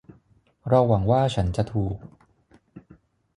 [0.67, 1.97] เราหวังว่าฉันจะถูก